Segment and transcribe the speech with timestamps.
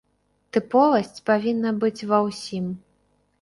[0.55, 2.65] Тыповасць павінна быць ва ўсім.